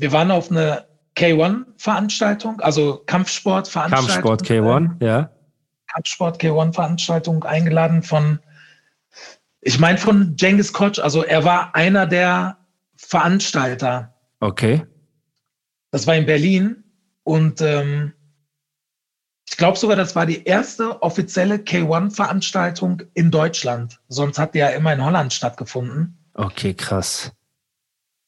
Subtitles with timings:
[0.00, 4.08] Wir waren auf eine K1-Veranstaltung, also Kampfsport-Veranstaltung.
[4.08, 5.30] Kampfsport K1, ja.
[5.92, 8.38] Kampfsport K1-Veranstaltung eingeladen von,
[9.60, 12.56] ich meine von Genghis Koch, also er war einer der
[12.96, 14.14] Veranstalter.
[14.40, 14.86] Okay.
[15.90, 16.82] Das war in Berlin
[17.22, 18.14] und ähm,
[19.50, 24.00] ich glaube sogar, das war die erste offizielle K1-Veranstaltung in Deutschland.
[24.08, 26.16] Sonst hat die ja immer in Holland stattgefunden.
[26.32, 27.32] Okay, krass.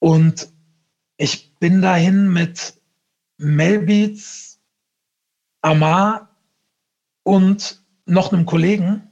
[0.01, 0.53] Und
[1.23, 2.81] ich bin dahin mit
[3.39, 4.61] Melbeats,
[5.61, 6.37] Amar
[7.23, 9.09] und noch einem Kollegen.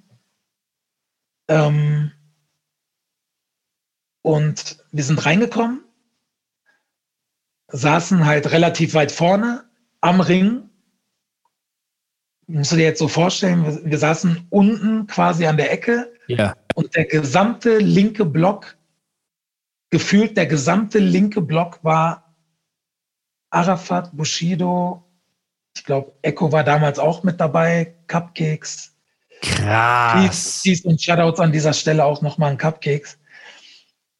[1.46, 2.10] Ähm,
[4.22, 5.84] und wir sind reingekommen,
[7.68, 10.68] saßen halt relativ weit vorne am Ring.
[12.48, 16.56] Musst du dir jetzt so vorstellen, wir, wir saßen unten quasi an der Ecke Ja.
[16.74, 18.76] und der gesamte linke Block,
[19.90, 22.34] gefühlt der gesamte linke Block war
[23.50, 25.04] Arafat, Bushido,
[25.76, 28.94] ich glaube, Echo war damals auch mit dabei, Cupcakes.
[29.42, 30.60] Krass.
[30.64, 33.18] Peace, und Shoutouts an dieser Stelle auch nochmal an Cupcakes.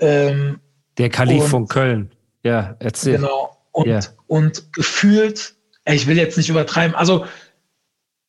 [0.01, 0.61] Ähm,
[0.99, 2.13] Der Kalif Und- von Köln.
[2.43, 3.17] Ja, erzähl.
[3.17, 3.57] Genau.
[3.73, 4.01] Und, Ja.
[4.27, 7.27] und gefühlt, ich will jetzt nicht übertreiben, also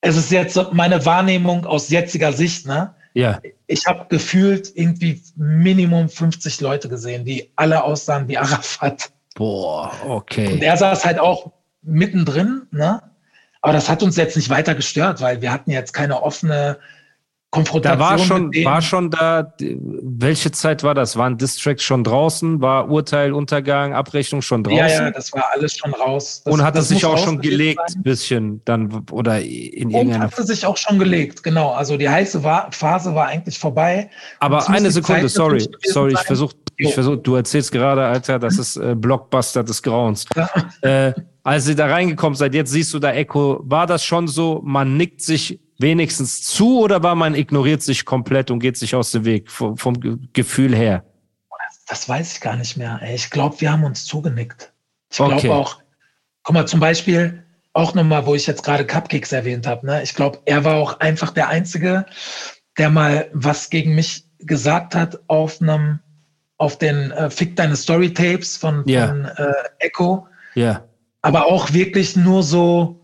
[0.02, 2.94] es ist jetzt meine Wahrnehmung aus jetziger Sicht, ne?
[3.14, 3.40] Ja.
[3.72, 9.12] Ich habe gefühlt irgendwie Minimum 50 Leute gesehen, die alle aussahen wie Arafat.
[9.36, 10.60] Boah, Und okay.
[10.62, 13.02] er saß halt auch mittendrin, ne?
[13.62, 16.80] Aber das hat uns jetzt nicht weiter gestört, weil wir hatten jetzt keine offene
[17.52, 18.00] Konfrontation.
[18.00, 21.18] Da war schon, war schon da, welche Zeit war das?
[21.18, 22.62] Waren Distracts schon draußen?
[22.62, 24.78] War Urteil, Untergang, Abrechnung schon draußen?
[24.78, 26.42] ja, ja, das war alles schon raus.
[26.46, 28.04] Das, Und hat das es sich auch schon gelegt, sein.
[28.04, 30.24] bisschen dann oder in Und irgendeiner.
[30.26, 31.72] hatte sich auch schon gelegt, genau.
[31.72, 34.10] Also die heiße war, Phase war eigentlich vorbei.
[34.40, 36.28] Aber eine Sekunde, Zeit sorry, sorry, ich sein.
[36.28, 40.26] versuch, ich versuch, du erzählst gerade, Alter, das ist äh, Blockbuster des Grauens.
[40.84, 41.12] äh,
[41.44, 44.96] als ihr da reingekommen seid, jetzt siehst du da Echo, war das schon so, man
[44.96, 49.26] nickt sich wenigstens zu oder war man ignoriert sich komplett und geht sich aus dem
[49.26, 51.04] Weg vom, vom Ge- Gefühl her?
[51.88, 53.02] Das weiß ich gar nicht mehr.
[53.14, 54.72] Ich glaube, wir haben uns zugenickt.
[55.10, 55.50] Ich glaube Okay.
[55.50, 55.80] auch,
[56.44, 57.44] guck mal, zum Beispiel
[57.74, 59.86] auch nochmal, wo ich jetzt gerade Cupcakes erwähnt habe.
[59.86, 60.02] Ne?
[60.04, 62.06] Ich glaube, er war auch einfach der Einzige,
[62.78, 66.00] der mal was gegen mich gesagt hat auf einem,
[66.58, 69.08] auf den äh, Fick deine Story Tapes von, Ja.
[69.08, 70.28] von äh, Echo.
[70.56, 70.86] Ja,
[71.22, 73.02] aber auch wirklich nur so,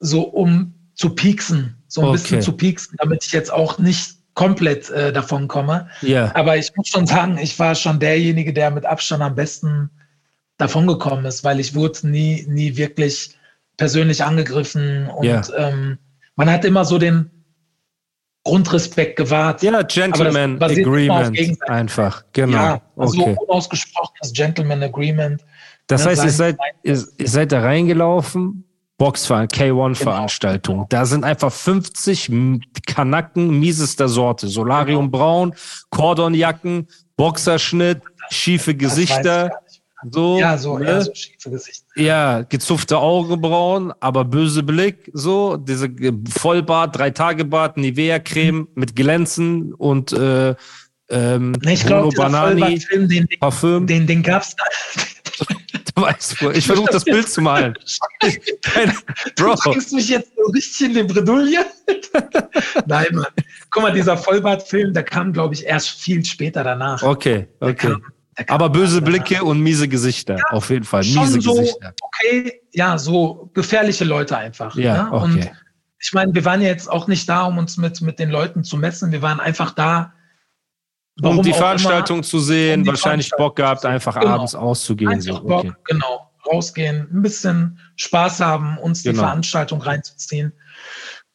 [0.00, 2.12] so um zu pieksen, so ein Okay.
[2.18, 5.88] bisschen zu pieksen, damit ich jetzt auch nicht komplett äh, davon komme.
[6.02, 9.90] ja, Aber ich muss schon sagen, ich war schon derjenige, der mit Abstand am besten
[10.58, 13.36] davon gekommen ist, weil ich wurde nie, nie wirklich
[13.76, 15.42] persönlich angegriffen und Ja.
[15.56, 15.98] ähm,
[16.36, 17.30] man hat immer so den
[18.44, 19.62] Grundrespekt gewahrt.
[19.62, 22.56] ja, Gentleman immer auf Agreement einfach, genau.
[22.56, 23.36] Ja, also okay.
[23.46, 25.44] unausgesprochenes Gentleman Agreement.
[25.86, 28.64] Das ne, heißt, ihr seid, ihr seid da reingelaufen,
[28.98, 30.86] Boxverein, K1-Veranstaltung.
[30.88, 34.48] Da sind einfach 50 M- Kanacken miesester Sorte.
[34.48, 35.54] Solarium braun,
[35.90, 39.50] Cordonjacken, Boxerschnitt, schiefe Gesichter.
[40.12, 40.86] So, Ja, so, ne?
[40.86, 41.84] ja, so schiefe Gesichter.
[41.96, 45.88] ja, gezupfte Augenbrauen, aber böse Blick, so, diese
[46.30, 50.54] Vollbart, Drei-Tage-Bart, Nivea-Creme mit Glänzen und äh,
[51.10, 53.86] ähm, ich glaube, Banani, den, Parfüm.
[53.88, 54.64] den, den gab's da.
[56.40, 57.74] Wo- ich versuche das Bild zu malen.
[58.62, 58.94] Keine,
[59.36, 61.64] Bro, Du bringst mich jetzt so richtig in die Bredouille.
[62.86, 63.26] Nein, Mann.
[63.70, 67.02] Guck mal, dieser Vollbart-Film, der kam, glaube ich, erst viel später danach.
[67.02, 67.88] okay, Der okay.
[67.88, 68.02] kam-
[68.36, 69.24] der kam Aber böse danach.
[69.24, 71.02] Blicke und miese Gesichter, auf jeden Fall.
[71.02, 71.92] Miese so, Gesichter.
[72.00, 74.76] okay, ja, so gefährliche Leute einfach.
[74.76, 75.12] Ja, ne?
[75.12, 75.24] okay.
[75.24, 75.50] Und
[76.00, 78.62] ich meine, wir waren ja jetzt auch nicht da, um uns mit, mit den Leuten
[78.62, 79.10] zu messen.
[79.10, 80.12] Wir waren einfach da,
[81.22, 84.34] Um die Veranstaltung zu sehen, um die wahrscheinlich Bock gehabt, einfach Genau.
[84.34, 85.10] abends auszugehen.
[85.10, 85.44] Einfach So.
[85.44, 85.72] Bock, Okay.
[85.86, 89.22] genau, rausgehen, ein bisschen Spaß haben, uns die Genau.
[89.24, 90.52] Veranstaltung reinzuziehen.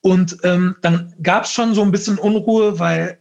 [0.02, 3.20] Und ähm, dann gab es schon so ein bisschen Unruhe, weil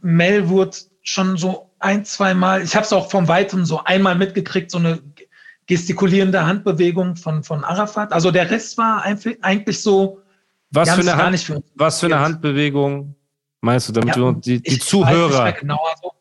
[0.00, 4.14] Mel wurde schon so ein, zwei Mal, ich habe es auch vom Weitem so einmal
[4.14, 5.00] mitgekriegt, so eine
[5.66, 8.12] gestikulierende Handbewegung von, von Arafat.
[8.12, 10.20] Also der Rest war eigentlich so,
[10.70, 12.20] Was, für eine gar Hand, nicht für was für eine.
[12.20, 13.14] Handbewegung
[13.62, 15.44] meinst du, damit Ja, die, die ich weiß nicht Zuhörer.
[15.44, 16.12] mehr genau, also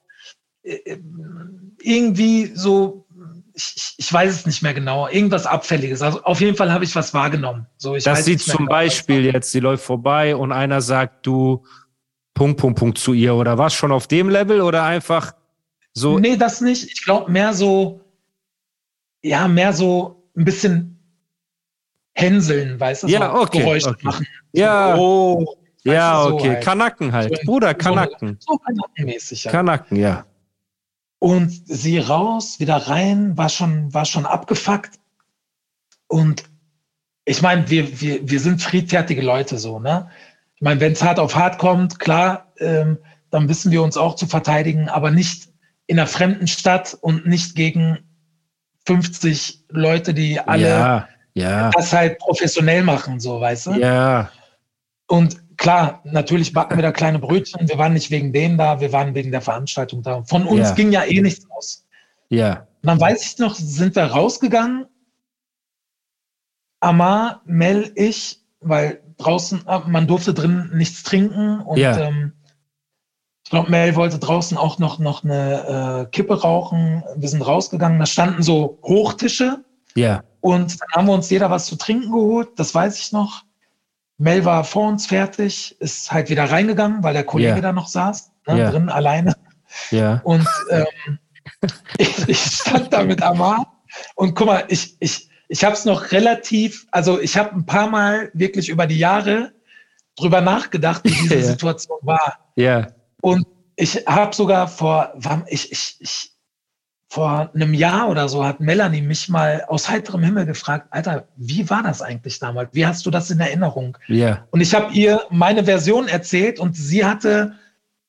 [0.64, 0.98] äh,
[1.82, 3.06] irgendwie so,
[3.54, 6.02] ich, ich weiß es nicht mehr genau, irgendwas Abfälliges.
[6.02, 7.68] Also auf jeden Fall habe ich was wahrgenommen.
[7.78, 11.64] So, ich das sieht zum genau, Beispiel jetzt, sie läuft vorbei und einer sagt, du
[12.34, 15.34] Punkt, Punkt, Punkt zu ihr oder was schon auf dem Level oder einfach
[15.94, 16.18] so?
[16.20, 16.86] Nee, das nicht.
[16.86, 18.02] Ich glaube mehr so,
[19.22, 20.98] ja, mehr so ein bisschen
[22.14, 23.08] hänseln, weißt du?
[23.08, 23.60] Ja, so okay.
[23.60, 24.06] Geräusche okay.
[24.06, 24.28] machen.
[24.54, 24.96] Ja.
[24.96, 26.44] So, oh, ja, okay.
[26.44, 26.64] So halt.
[26.64, 27.38] Kanacken halt.
[27.38, 28.38] So Bruder, Kanacken.
[28.40, 29.46] So, so Kanackenmäßig.
[29.46, 29.52] Halt.
[29.52, 30.26] Kanacken, ja.
[31.20, 35.00] Und sie raus, wieder rein, war schon, war schon abgefuckt.
[36.08, 36.44] Und
[37.26, 40.10] ich meine, wir, wir, wir sind friedfertige Leute so, ne?
[40.56, 42.98] Ich meine, wenn es hart auf hart kommt, klar, ähm,
[43.30, 45.50] dann wissen wir uns auch zu verteidigen, aber nicht
[45.88, 48.00] in einer fremden Stadt und nicht gegen
[48.86, 51.70] 50 Leute, die alle ja, ja.
[51.72, 53.72] das halt professionell machen, so, weißt du?
[53.74, 54.32] Ja.
[55.08, 57.70] Und klar, natürlich backen wir da kleine Brötchen.
[57.70, 60.24] Wir waren nicht wegen denen da, wir waren wegen der Veranstaltung da.
[60.24, 60.76] Von uns ja.
[60.76, 61.86] ging ja eh nichts aus.
[62.30, 62.68] Ja.
[62.82, 64.88] Und dann weiß ich noch, sind wir rausgegangen.
[66.80, 71.96] Amar, Mel, ich, weil draußen, man durfte drin nichts trinken und ja.
[72.00, 72.34] ähm,
[73.44, 77.04] ich glaube, Mel wollte draußen auch noch, noch eine äh, Kippe rauchen.
[77.18, 79.64] Wir sind rausgegangen, da standen so Hochtische.
[79.94, 80.24] Ja.
[80.40, 83.44] Und dann haben wir uns jeder was zu trinken geholt, das weiß ich noch.
[84.22, 87.62] Mel war vor uns fertig, ist halt wieder reingegangen, weil der Kollege ja.
[87.62, 88.72] da noch saß, ne, ja.
[88.72, 89.36] drin alleine.
[89.90, 90.22] Ja.
[90.24, 91.18] Und ähm,
[91.98, 93.82] ich, ich stand da mit Amar
[94.14, 97.90] und guck mal, ich, ich, ich habe es noch relativ, also ich habe ein paar
[97.90, 99.54] Mal wirklich über die Jahre
[100.16, 101.42] drüber nachgedacht, wie diese.
[101.42, 102.52] Situation war.
[102.56, 102.88] Ja.
[103.22, 105.14] Und ich habe sogar vor,
[105.48, 106.31] ich, ich, ich,
[107.12, 111.70] vor einem Jahr oder so hat Melanie mich mal aus heiterem Himmel gefragt, Alter, wie
[111.70, 112.70] war das eigentlich damals?
[112.72, 113.98] Wie hast du das in Erinnerung?
[114.08, 114.48] Ja.
[114.52, 117.52] Und ich habe ihr meine Version erzählt und sie hatte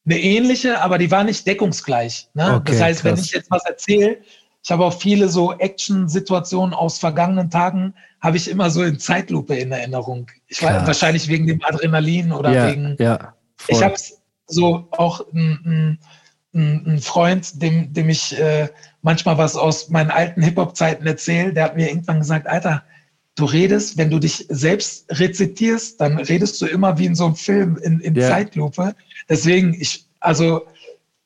[0.07, 2.29] eine ähnliche, aber die war nicht deckungsgleich.
[2.35, 2.55] Ne?
[2.55, 3.27] Okay, das heißt, wenn krass.
[3.27, 4.19] ich jetzt was erzähle,
[4.63, 9.57] ich habe auch viele so Action-Situationen aus vergangenen Tagen, habe ich immer so in Zeitlupe
[9.57, 10.31] in Erinnerung.
[10.47, 10.87] Ich weiß Krass.
[10.87, 12.69] wahrscheinlich wegen dem Adrenalin oder ja.
[12.69, 13.35] wegen Ja.
[13.67, 13.97] ich habe
[14.47, 15.99] so auch einen ein
[17.01, 18.69] Freund, dem, dem ich äh,
[19.01, 22.85] manchmal was aus meinen alten Hip-Hop-Zeiten erzähle, der hat mir irgendwann gesagt, Alter,
[23.37, 27.37] du redest, wenn du dich selbst rezitierst, dann redest du immer wie in so einem
[27.37, 28.29] Film in, in Ja.
[28.29, 28.95] Zeitlupe.
[29.31, 30.67] Deswegen, ich, also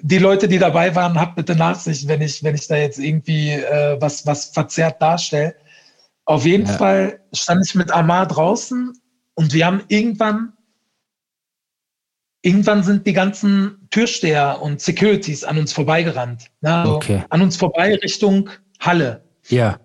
[0.01, 3.51] die Leute, die dabei waren, habt bitte Nachsicht, wenn ich, wenn ich da jetzt irgendwie
[3.51, 5.57] äh, was, was verzerrt darstelle.
[6.25, 6.73] Auf jeden Ja.
[6.75, 8.93] Fall stand ich mit Amar draußen
[9.35, 10.53] und wir haben irgendwann
[12.47, 16.49] irgendwann sind die ganzen Türsteher und Securities an uns vorbeigerannt.
[16.61, 16.73] Ne?
[16.73, 17.25] Also Okay.
[17.29, 18.49] An uns vorbei Richtung
[18.79, 19.25] Halle.
[19.49, 19.81] Ja.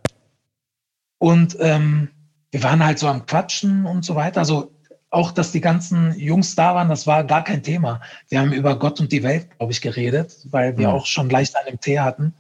[1.18, 2.10] Und ähm,
[2.52, 4.42] wir waren halt so am Quatschen und so weiter.
[4.42, 4.76] Also
[5.10, 8.00] auch, dass die ganzen Jungs da waren, das war gar kein Thema.
[8.30, 10.92] Wir haben über Gott und die Welt, glaube ich, geredet, weil wir Ja.
[10.94, 12.34] auch schon leicht einen im Tee hatten.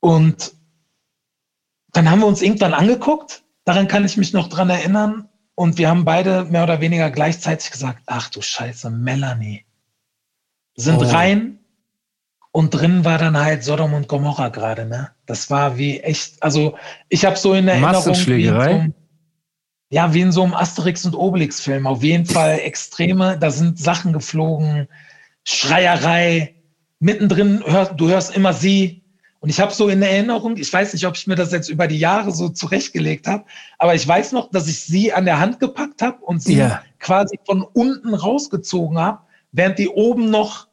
[0.00, 0.54] Und
[1.92, 3.42] dann haben wir uns irgendwann angeguckt.
[3.64, 5.28] Daran kann ich mich noch dran erinnern.
[5.56, 9.64] Und wir haben beide mehr oder weniger gleichzeitig gesagt, ach du Scheiße, Melanie.
[10.76, 11.04] Sind Oh.
[11.04, 11.60] rein
[12.50, 15.10] und drin war dann halt Sodom und Gomorra gerade, ne?
[15.26, 16.76] Das war wie echt, also
[17.08, 18.94] ich habe so in Erinnerung wie in so einem,
[19.90, 21.86] ja, wie in so einem Asterix und Obelix Film.
[21.86, 24.88] Auf jeden Fall extreme, da sind Sachen geflogen,
[25.44, 26.56] Schreierei,
[26.98, 29.03] mittendrin hör, du hörst immer sie.
[29.44, 31.86] Und ich habe so in Erinnerung, ich weiß nicht, ob ich mir das jetzt über
[31.86, 33.44] die Jahre so zurechtgelegt habe,
[33.78, 36.82] aber ich weiß noch, dass ich sie an der Hand gepackt habe und sie Ja.
[36.98, 39.18] quasi von unten rausgezogen habe,
[39.52, 40.66] während die oben noch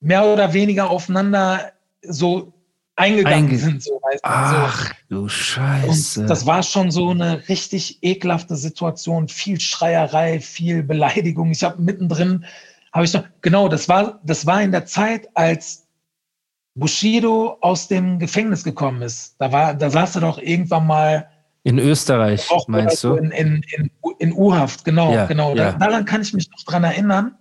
[0.00, 1.70] mehr oder weniger aufeinander
[2.02, 2.52] so
[2.96, 3.84] eingegangen Einge- sind.
[3.84, 4.34] So, weißt du, so.
[4.34, 6.22] Ach du Scheiße.
[6.22, 11.52] Und das war schon so eine richtig ekelhafte Situation, viel Schreierei, viel Beleidigung.
[11.52, 12.46] Ich habe mittendrin,
[12.92, 15.81] habe ich noch, genau, das war, das war in der Zeit, als
[16.74, 19.36] Bushido aus dem Gefängnis gekommen ist.
[19.38, 21.28] Da war, da saß er doch irgendwann mal
[21.64, 23.16] In Österreich, auch meinst du?
[23.16, 25.54] in, in, in, in U-Haft, genau, Ja, genau.
[25.54, 25.72] ja.
[25.72, 27.34] Da, daran kann ich mich noch dran erinnern.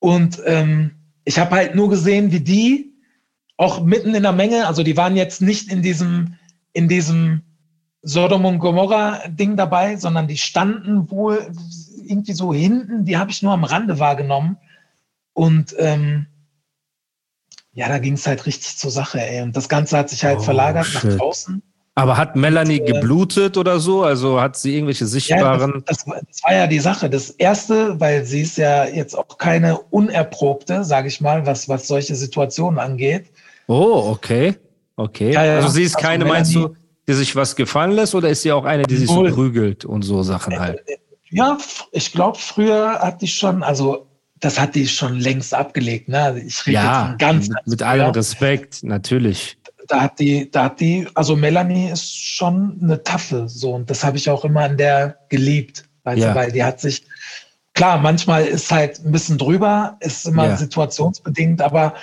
[0.00, 0.92] Und ähm,
[1.24, 2.92] ich habe halt nur gesehen, wie die
[3.56, 6.34] auch mitten in der Menge, also die waren jetzt nicht in diesem,
[6.72, 7.42] in diesem
[8.02, 11.46] Sodom und Gomorra-Ding dabei, sondern die standen wohl
[12.04, 14.56] irgendwie so hinten, die habe ich nur am Rande wahrgenommen.
[15.34, 16.26] Und ähm,
[17.74, 19.42] ja, da ging es halt richtig zur Sache, ey.
[19.42, 21.04] Und das Ganze hat sich halt Oh, verlagert shit.
[21.04, 21.62] nach draußen.
[21.94, 24.02] Aber hat Melanie Und, äh, geblutet oder so?
[24.02, 25.82] Also hat sie irgendwelche Ja, sichtbaren.
[25.86, 27.10] das, das, war- das war ja die Sache.
[27.10, 31.86] Das erste, weil sie ist ja jetzt auch keine unerprobte, sage ich mal, was, was
[31.88, 33.26] solche Situationen angeht.
[33.68, 34.54] oh, okay.
[34.96, 35.32] Okay.
[35.32, 35.72] Ja, ja, also ja.
[35.74, 38.52] sie ist Also keine, meinst Melanie- du, die sich was gefallen lässt oder ist sie
[38.52, 40.80] auch eine, die sich so prügelt und so Sachen halt?
[41.30, 44.06] Ja, f- ich glaube, früher hat die schon, also
[44.42, 46.08] das hat die schon längst abgelegt.
[46.08, 46.42] Ne?
[46.44, 49.56] Ich rede Ja, jetzt ganz, mit, mit allem Respekt, natürlich.
[49.88, 53.72] Da hat die, da hat die, also Melanie ist schon eine Taffe, so.
[53.74, 55.84] Und das habe ich auch immer an der geliebt.
[56.04, 56.14] Ja.
[56.14, 57.04] du, weil die hat sich,
[57.74, 60.56] klar, manchmal ist halt ein bisschen drüber, ist immer Ja.
[60.56, 61.94] situationsbedingt, aber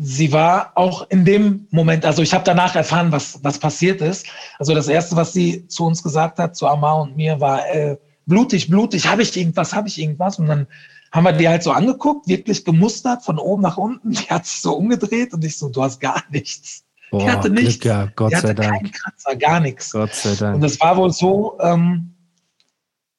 [0.00, 4.26] sie war auch in dem Moment, also ich habe danach erfahren, was, was passiert ist.
[4.58, 7.96] Also das Erste, was sie zu uns gesagt hat, zu Amar und mir, war äh,
[8.30, 10.38] blutig, blutig, habe ich irgendwas, habe ich irgendwas?
[10.38, 10.66] Und dann
[11.12, 14.12] haben wir die halt so angeguckt, wirklich gemustert, von oben nach unten.
[14.12, 16.84] Die hat sich so umgedreht und ich so, du hast gar nichts.
[17.10, 17.82] Boah, die hatte Glück nichts.
[17.82, 18.72] gehabt, Gott die sei hatte Dank.
[18.72, 19.90] keinen Kratzer, gar nichts.
[19.92, 20.64] Gott sei Und Dank.
[20.64, 22.14] es war wohl so, ähm,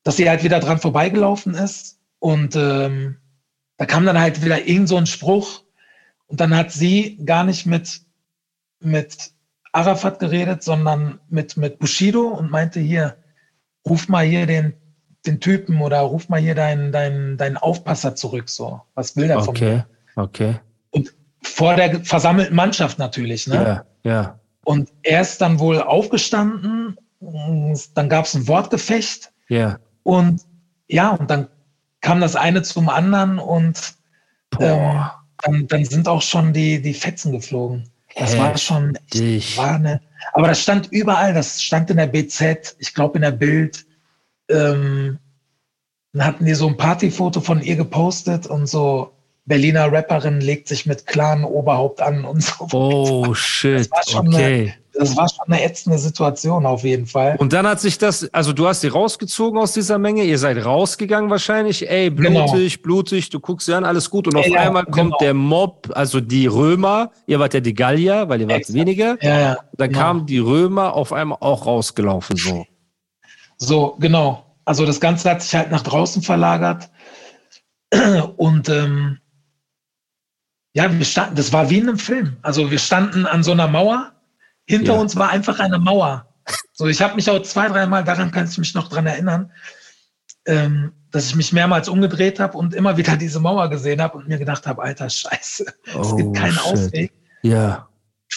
[0.04, 3.18] dass sie halt wieder dran vorbeigelaufen ist und ähm,
[3.78, 5.64] da kam dann halt wieder irgend so ein Spruch
[6.28, 8.02] und dann hat sie gar nicht mit,
[8.80, 9.32] mit
[9.74, 13.18] Arafat geredet, sondern mit, mit Bushido und meinte hier,
[13.88, 14.74] ruf mal hier den,
[15.26, 18.82] den Typen oder ruf mal hier deinen, deinen, deinen Aufpasser zurück, so.
[18.96, 19.86] Was will der von mir?
[20.16, 20.60] Okay, okay.
[20.90, 21.14] Und
[21.44, 23.86] vor der versammelten Mannschaft natürlich, ne?
[24.04, 24.40] Ja, ja.
[24.64, 29.80] Und er ist dann wohl aufgestanden, dann gab es ein Wortgefecht Ja.
[30.04, 30.42] und
[30.88, 31.48] ja, und dann
[32.02, 33.96] kam das eine zum anderen und
[34.60, 35.02] ähm,
[35.44, 37.90] dann, dann sind auch schon die, die Fetzen geflogen.
[38.18, 39.58] Das war schon, Heftig.
[39.58, 40.02] war eine,
[40.34, 43.86] aber das stand überall, das stand in der BZ, ich glaube in der Bild.
[44.52, 45.18] Ähm,
[46.14, 49.12] dann hatten die so ein Partyfoto von ihr gepostet und so
[49.46, 52.68] Berliner Rapperin legt sich mit Clan Oberhaupt an und so.
[52.72, 53.90] Oh, shit.
[54.08, 54.74] schon Okay.
[54.94, 57.38] Das war schon eine ätzende Situation auf jeden Fall.
[57.40, 60.64] Und dann hat sich das, also du hast sie rausgezogen aus dieser Menge, ihr seid
[60.64, 62.46] rausgegangen wahrscheinlich, ey, Genau.
[62.52, 64.28] blutig, blutig, du guckst sie an, alles gut.
[64.28, 65.18] Und auf Ja, einmal kommt genau.
[65.22, 68.78] der Mob, also die Römer, ihr wart ja die Gallier, weil ihr wart Exakt.
[68.78, 69.18] weniger.
[69.24, 69.58] Ja, ja.
[69.78, 70.02] Dann genau.
[70.02, 72.66] kamen die Römer auf einmal auch rausgelaufen, so.
[73.62, 74.58] So, genau.
[74.66, 76.90] Also das Ganze hat sich halt nach draußen verlagert.
[78.38, 79.20] Und ähm,
[80.74, 82.38] ja, wir standen, das war wie in einem Film.
[82.42, 84.14] Also wir standen an so einer Mauer.
[84.66, 85.00] Hinter Ja.
[85.00, 86.26] uns war einfach eine Mauer.
[86.74, 89.52] So, ich habe mich auch zwei, dreimal, daran kann ich mich noch dran erinnern,
[90.48, 94.28] ähm, dass ich mich mehrmals umgedreht habe und immer wieder diese Mauer gesehen habe und
[94.28, 96.64] mir gedacht habe, alter Scheiße, es Oh, gibt keinen shit.
[96.66, 97.14] Ausweg.
[97.44, 97.88] Ja,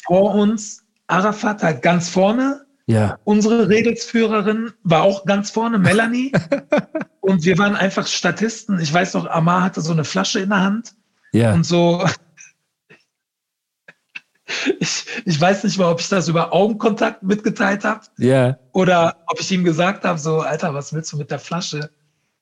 [0.06, 3.18] Vor uns, Arafat halt ganz vorne, ja.
[3.24, 6.32] Unsere Regelsführerin war auch ganz vorne, Melanie.
[7.20, 8.78] und wir waren einfach Statisten.
[8.80, 10.94] Ich weiß noch, Amar hatte so eine Flasche in der Hand
[11.32, 11.52] Ja.
[11.54, 12.04] und so.
[14.78, 18.58] Ich, ich weiß nicht mal, ob ich das über Augenkontakt mitgeteilt habe Ja.
[18.72, 21.90] oder ob ich ihm gesagt habe, so, Alter, was willst du mit der Flasche?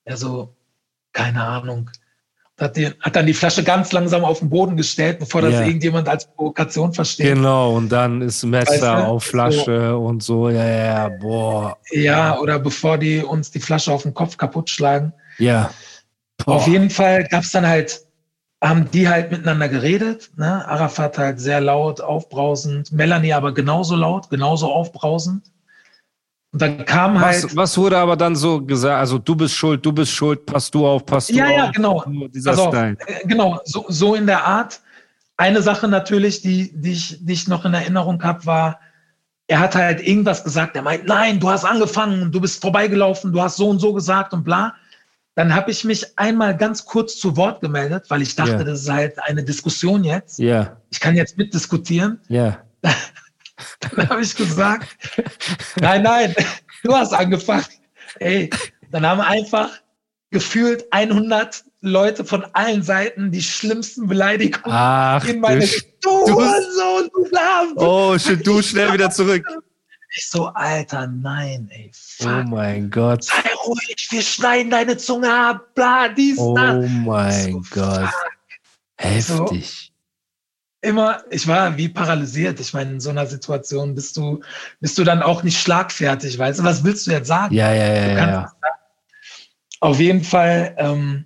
[0.05, 0.55] Er so,
[1.13, 1.91] keine Ahnung.
[2.61, 5.63] Hat, die, hat dann die Flasche ganz langsam auf den Boden gestellt, bevor das Ja.
[5.63, 7.35] irgendjemand als Provokation versteht.
[7.35, 9.07] Genau, und dann ist Messer Weißt du?
[9.07, 11.77] auf Flasche und so, ja, ja, ja, boah.
[11.93, 15.13] Ja, oder bevor die uns die Flasche auf den Kopf kaputt schlagen.
[15.39, 15.71] Ja.
[16.45, 16.57] Boah.
[16.57, 18.05] Auf jeden Fall gab es dann halt,
[18.63, 20.31] haben die halt miteinander geredet.
[20.37, 20.65] Ne?
[20.69, 25.51] Arafat halt sehr laut, aufbrausend, Melanie aber genauso laut, genauso aufbrausend.
[26.53, 27.45] Und dann kam halt.
[27.45, 28.99] Was, was wurde aber dann so gesagt?
[29.01, 31.53] Also du bist schuld, du bist schuld, pass du auf, pass du ja, auf.
[31.57, 32.05] ja, genau.
[32.07, 32.97] So Dieser Also, Style.
[33.07, 34.81] äh, genau, so, so in der Art.
[35.39, 38.81] Eine Sache natürlich, die, die, ich, die ich noch in Erinnerung habe, war,
[39.49, 40.77] er hat halt irgendwas gesagt.
[40.77, 44.35] Er meint, nein, du hast angefangen, du bist vorbeigelaufen, du hast so und so gesagt
[44.35, 44.75] und bla.
[45.35, 48.65] Dann habe ich mich einmal ganz kurz zu Wort gemeldet, weil ich dachte, Ja.
[48.65, 50.39] das ist halt eine Diskussion jetzt.
[50.39, 52.21] Ja, Ich kann jetzt mitdiskutieren.
[52.29, 52.59] ja.
[53.81, 54.89] Dann habe ich gesagt,
[55.81, 56.35] nein, nein,
[56.83, 57.65] du hast angefangen.
[58.19, 58.51] Ey,
[58.91, 59.71] dann haben einfach
[60.31, 65.73] gefühlt 100 Leute von allen Seiten die schlimmsten Beleidigungen Ach, in meine du.
[66.03, 67.73] Du Hurensohn, du Lahm.
[67.77, 69.45] oh, shit, du schnell wieder zurück.
[70.15, 71.91] Ich so, Alter, nein, ey,
[72.21, 72.47] Oh fuck.
[72.49, 73.25] mein Gott.
[73.25, 76.85] Sei ruhig, wir schneiden deine Zunge ab, bla, dies, Oh das.
[76.91, 78.01] mein So, Gott.
[78.11, 78.33] fuck.
[78.97, 79.92] Heftig.
[80.85, 82.59] Immer, ich war wie paralysiert.
[82.59, 84.41] Ich meine, in so einer Situation bist du,
[84.81, 86.65] bist du dann auch nicht schlagfertig, weißt du?
[86.65, 87.55] Was willst du jetzt sagen?
[87.55, 88.19] Ja, ja, ja, ja.
[88.19, 88.53] ja.
[89.79, 91.25] Auf jeden Fall ähm,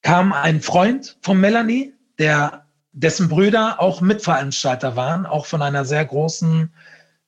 [0.00, 6.06] kam ein Freund von Melanie, der, dessen Brüder auch Mitveranstalter waren, auch von einer sehr
[6.06, 6.72] großen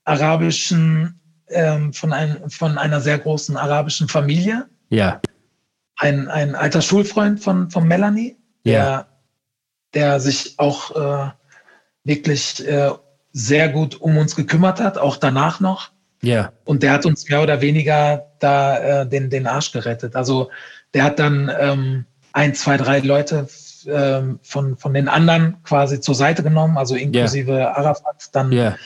[0.05, 4.67] arabischen, ähm, von, ein, von einer sehr großen arabischen Familie.
[4.89, 5.21] Ja,
[5.97, 9.12] Ein, ein alter Schulfreund von, von Melanie, der, Ja.
[9.95, 11.31] Der sich auch äh,
[12.05, 12.91] wirklich äh,
[13.33, 15.91] sehr gut um uns gekümmert hat, auch danach noch.
[16.23, 20.17] ja, Und der hat uns mehr oder weniger da äh, den, den Arsch gerettet.
[20.17, 20.51] Also
[20.95, 23.49] der hat dann ähm, ein, zwei, drei Leute
[23.87, 28.29] ähm, von, von den anderen quasi zur Seite genommen, also inklusive Arafat.
[28.33, 28.77] Dann ja.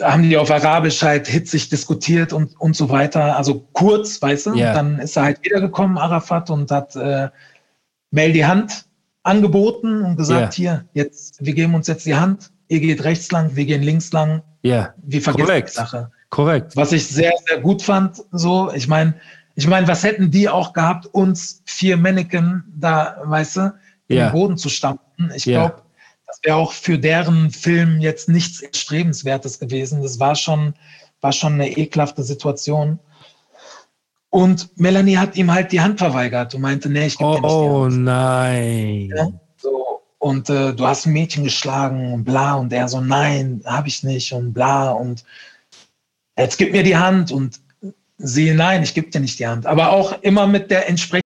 [0.00, 3.36] haben die auf Arabisch halt hitzig diskutiert und, und so weiter.
[3.36, 4.54] Also kurz, weißt du?
[4.72, 7.28] Dann ist er halt wiedergekommen, Arafat, und hat äh,
[8.10, 8.86] Mel die Hand
[9.26, 13.54] angeboten und gesagt, hier, jetzt, wir geben uns jetzt die Hand, ihr geht rechts lang,
[13.54, 15.68] wir gehen links lang, Ja, wir vergessen Korrekt.
[15.70, 16.10] die Sache.
[16.30, 16.76] korrekt.
[16.76, 19.14] Was ich sehr, sehr gut fand, so, ich meine,
[19.54, 23.72] ich meine, was hätten die auch gehabt, uns vier Mannequin da, weißt du,
[24.08, 24.28] in Ja.
[24.28, 25.32] den Boden zu stampfen?
[25.34, 25.82] Ich glaube,
[26.26, 30.02] das wäre auch für deren Film jetzt nichts Erstrebenswertes gewesen.
[30.02, 30.74] Das war schon,
[31.20, 32.98] war schon eine ekelhafte Situation.
[34.30, 37.50] Und Melanie hat ihm halt die Hand verweigert und meinte, nee, ich gebe dir nicht
[37.50, 38.02] die Oh Hand.
[38.02, 39.12] nein.
[39.16, 42.54] Ja, so, und äh, du hast ein Mädchen geschlagen und bla.
[42.54, 44.90] Und er so, nein, habe ich nicht und bla.
[44.90, 45.24] Und
[46.36, 47.60] jetzt gib mir die Hand und
[48.18, 49.66] sie, nein, ich gebe dir nicht die Hand.
[49.66, 51.25] Aber auch immer mit der entsprechenden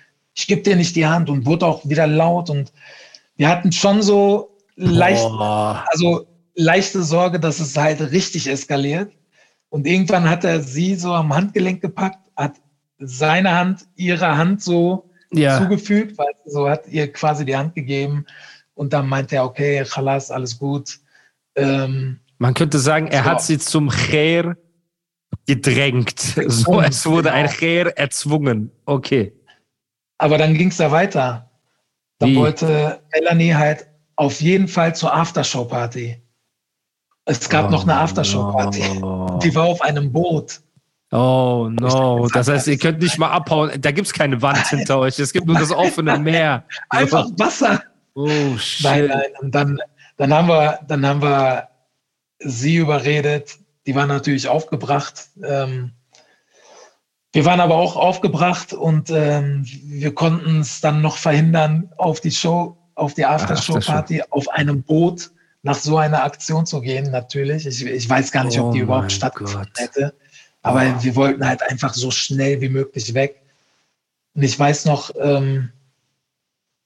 [0.33, 2.71] ich gebe dir nicht die Hand und wurde auch wieder laut und
[3.35, 5.83] wir hatten schon so leicht, Boah.
[5.87, 9.11] also leichte Sorge, dass es halt richtig eskaliert.
[9.69, 12.55] Und irgendwann hat er sie so am Handgelenk gepackt, hat
[12.99, 15.57] seine Hand, ihre Hand so Ja.
[15.59, 18.25] zugefügt, weil so hat ihr quasi die Hand gegeben.
[18.75, 20.99] Und dann meinte er, okay, Chalas, alles gut.
[21.55, 23.29] Ähm, Man könnte sagen, er So.
[23.29, 24.55] hat sie zum Kher
[25.47, 26.19] gedrängt.
[26.47, 27.57] So, es wurde ein Genau.
[27.57, 28.71] Kher erzwungen.
[28.85, 29.33] Okay.
[30.21, 31.49] Aber dann ging es ja weiter.
[32.19, 32.35] Dann Wie?
[32.37, 36.21] wollte Melanie halt auf jeden Fall zur Aftershow-Party.
[37.25, 39.01] Es gab noch eine Aftershow-Party.
[39.01, 40.61] Oh, Die war auf einem Boot.
[41.11, 42.27] oh no.
[42.33, 43.71] Das heißt, ihr könnt nicht mal abhauen.
[43.81, 45.17] Da gibt es keine Wand hinter euch.
[45.19, 46.65] Es gibt nur das offene Meer.
[46.89, 47.81] Einfach Wasser.
[48.13, 49.07] Oh, Nein, shit.
[49.09, 49.21] nein.
[49.41, 49.79] Und dann,
[50.17, 51.67] dann haben wir, dann haben wir
[52.39, 53.57] sie überredet.
[53.87, 55.29] Die war natürlich aufgebracht.
[55.43, 55.93] Ähm,
[57.33, 62.31] wir waren aber auch aufgebracht und ähm, wir konnten es dann noch verhindern, auf die
[62.31, 65.31] Show, auf die Aftershow-Party auf einem Boot
[65.63, 67.65] nach so einer Aktion zu gehen, natürlich.
[67.67, 69.79] Ich, ich weiß gar nicht, ob die Oh überhaupt stattgefunden Gott.
[69.83, 70.13] hätte.
[70.63, 71.03] Aber Oh.
[71.03, 73.41] wir wollten halt einfach so schnell wie möglich weg.
[74.33, 75.69] Und ich weiß noch, ähm,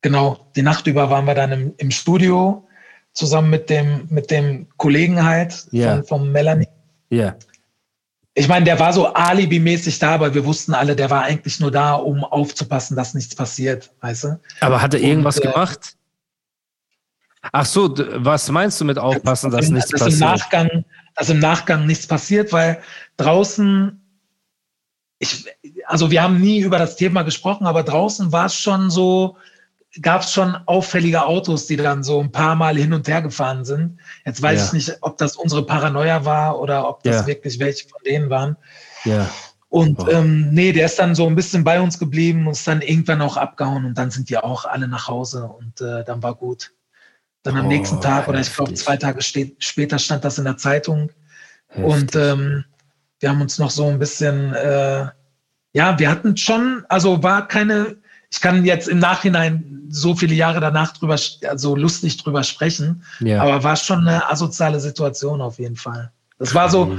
[0.02, 2.68] genau, die Nacht über waren wir dann im, im Studio
[3.14, 5.96] zusammen mit dem, mit dem Kollegen halt Ja.
[5.96, 6.68] von, von Melanie.
[7.10, 7.36] Ja.
[8.38, 11.72] Ich meine, der war so alibimäßig da, aber wir wussten alle, der war eigentlich nur
[11.72, 14.40] da, um aufzupassen, dass nichts passiert, weißt du?
[14.60, 15.96] Aber hat er irgendwas Und, äh, gemacht?
[17.54, 20.20] Ach so, was meinst du mit aufpassen, dass nichts dass im passiert?
[20.20, 22.82] Nachgang, dass im Nachgang nichts passiert, weil
[23.16, 24.02] draußen,
[25.20, 25.46] ich,
[25.86, 29.38] also wir haben nie über das Thema gesprochen, aber draußen war es schon so,
[30.02, 33.64] gab es schon auffällige Autos, die dann so ein paar Mal hin und her gefahren
[33.66, 34.00] sind.
[34.26, 34.66] Jetzt weiß Ja.
[34.68, 37.28] ich nicht, ob das unsere Paranoia war oder ob das Ja.
[37.28, 38.58] wirklich welche von denen waren.
[39.06, 39.30] Ja.
[39.70, 40.12] Und Boah.
[40.12, 43.22] ähm, nee, der ist dann so ein bisschen bei uns geblieben und ist dann irgendwann
[43.22, 46.72] auch abgehauen und dann sind die auch alle nach Hause und äh, dann war gut.
[47.44, 48.86] Dann am Oh, nächsten Tag oder ich glaube heftig.
[48.86, 51.12] zwei Tage steht, später stand das in der Zeitung
[51.76, 52.64] und ähm,
[53.20, 55.08] wir haben uns noch so ein bisschen, äh,
[55.74, 57.98] ja, wir hatten schon, also war keine,
[58.36, 61.16] ich kann jetzt im Nachhinein so viele Jahre danach drüber,
[61.48, 63.42] also lustig drüber sprechen, ja.
[63.42, 66.12] aber war schon eine asoziale Situation auf jeden Fall.
[66.38, 66.98] Das war so,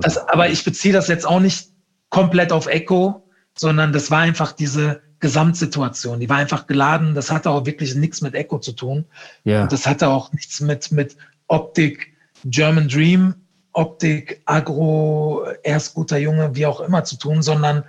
[0.00, 1.68] das, aber ich beziehe das jetzt auch nicht
[2.08, 6.20] komplett auf Echo, sondern das war einfach diese Gesamtsituation.
[6.20, 7.14] Die war einfach geladen.
[7.14, 9.04] Das hatte auch wirklich nichts mit Echo zu tun.
[9.44, 9.64] ja.
[9.64, 13.34] Und das hatte auch nichts mit, mit Optik, German Dream,
[13.72, 17.84] Optik, Agro, erst guter Junge, wie auch immer zu tun, sondern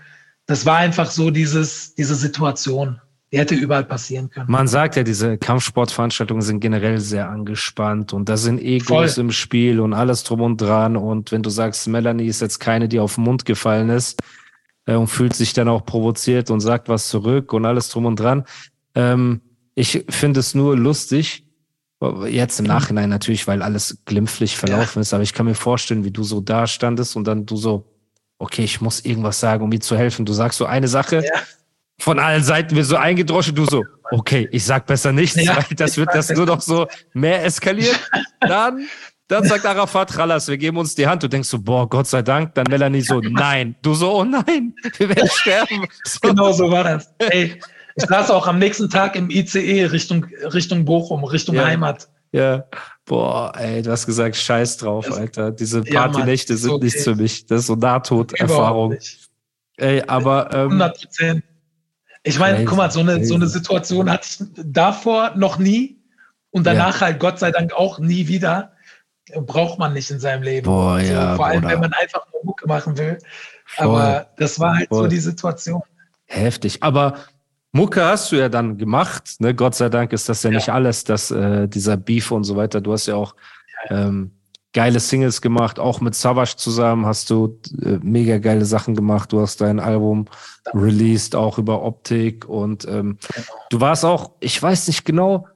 [0.50, 3.00] das war einfach so dieses, diese Situation.
[3.32, 4.50] Die hätte überall passieren können.
[4.50, 9.26] Man sagt ja, diese Kampfsportveranstaltungen sind generell sehr angespannt und da sind Egos Voll.
[9.26, 10.98] im Spiel und alles drum und dran.
[10.98, 14.20] Und wenn du sagst, Melanie ist jetzt keine, die auf den Mund gefallen ist
[14.88, 18.20] äh, und fühlt sich dann auch provoziert und sagt was zurück und alles drum und
[18.20, 18.44] dran.
[18.96, 19.42] Ähm,
[19.76, 21.46] ich finde es nur lustig,
[22.28, 26.12] jetzt im Nachhinein natürlich, weil alles glimpflich verlaufen ist, aber ich kann mir vorstellen, wie
[26.12, 27.86] du so da standest und dann du so,
[28.40, 30.26] okay, ich muss irgendwas sagen, um mir zu helfen.
[30.26, 31.42] Du sagst so eine Sache, ja.
[32.00, 35.76] von allen Seiten wird so eingedroschen, du so, okay, ich sag besser nichts, ja, weil
[35.76, 37.98] das wird das nur noch so mehr eskalieren.
[38.40, 38.88] Dann
[39.30, 41.22] dann sagt Arafat Rallas, wir geben uns die Hand.
[41.22, 42.56] Du denkst so, boah, Gott sei Dank.
[42.56, 43.76] Dann Melanie so, nein.
[43.84, 45.86] Du so, oh nein, wir werden sterben.
[46.04, 46.20] So.
[46.22, 47.14] Genau so war das.
[47.20, 47.60] Ey,
[47.96, 51.66] ich saß auch am nächsten Tag im ICE Richtung, Richtung Bochum, Richtung ja.
[51.66, 52.10] Heimat.
[52.32, 52.64] Ja,
[53.10, 55.52] boah, ey, du hast gesagt, scheiß drauf, das, Alter.
[55.52, 56.86] Diese Partynächte ja, sind okay.
[56.86, 57.46] nichts für mich.
[57.48, 58.98] Das ist so Nahtoderfahrung.
[59.76, 60.54] Ey, aber.
[60.54, 61.44] Ähm, 100 Prozent.
[62.24, 66.02] Ich meine, guck mal, so eine, so eine Situation hatte ich davor noch nie
[66.52, 67.08] und danach ja.
[67.08, 68.74] halt Gott sei Dank auch nie wieder
[69.36, 70.66] braucht man nicht in seinem Leben.
[70.66, 73.20] Boah, also, ja, vor allem, wenn man einfach nur Mucke machen will.
[73.66, 75.04] Voll, Aber das war halt voll.
[75.04, 75.82] so die Situation.
[76.26, 76.82] Heftig.
[76.82, 77.20] Aber
[77.72, 79.36] Mucke hast du ja dann gemacht.
[79.40, 79.54] Ne?
[79.54, 80.56] Gott sei Dank ist das ja, ja.
[80.56, 82.82] nicht alles, dass äh, dieser Beef und so weiter.
[82.82, 83.36] Du hast ja auch
[83.90, 84.32] ähm,
[84.74, 89.32] geile Singles gemacht, auch mit Savage zusammen hast du äh, mega geile Sachen gemacht.
[89.32, 90.26] Du hast dein Album
[90.74, 93.18] released, auch über Optik und ähm,
[93.70, 95.48] du warst auch, ich weiß nicht genau,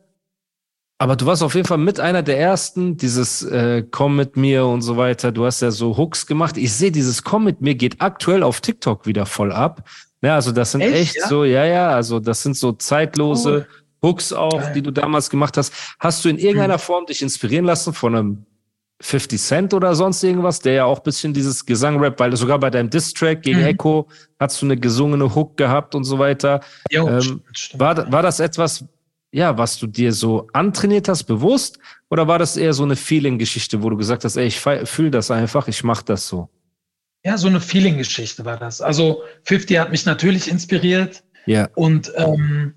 [0.98, 4.66] aber du warst auf jeden Fall mit einer der ersten, dieses äh, Komm mit mir
[4.66, 5.32] und so weiter.
[5.32, 6.56] Du hast ja so Hooks gemacht.
[6.56, 9.84] Ich sehe, dieses Komm mit mir geht aktuell auf TikTok wieder voll ab.
[10.24, 11.28] Ja, also das sind echt, echt ja?
[11.28, 13.68] so, ja, ja, also das sind so zeitlose cool.
[14.02, 14.72] Hooks auch, Geil.
[14.76, 15.74] die du damals gemacht hast.
[16.00, 16.80] Hast du in irgendeiner hm.
[16.80, 18.46] Form dich inspirieren lassen von einem
[19.02, 22.90] 50 Cent oder sonst irgendwas, der ja auch bisschen dieses Gesang-Rap, weil sogar bei deinem
[22.90, 23.66] Diss-Track gegen mhm.
[23.66, 24.08] Echo
[24.40, 26.62] hast du eine gesungene Hook gehabt und so weiter.
[26.90, 27.42] Jo, ähm,
[27.74, 28.86] war, war das etwas,
[29.34, 31.80] ja, was du dir so antrainiert hast, bewusst?
[32.10, 35.32] Oder war das eher so eine Feeling-Geschichte, wo du gesagt hast, ey, ich fühle das
[35.32, 36.50] einfach, ich mache das so?
[37.24, 38.82] Ja, so eine Feeling-Geschichte war das.
[38.82, 41.24] Also 50 hat mich natürlich inspiriert.
[41.46, 41.70] Ja.
[41.76, 42.74] Und ähm,